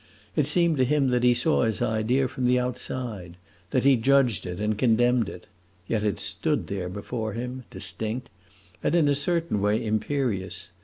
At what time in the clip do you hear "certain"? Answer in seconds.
9.13-9.61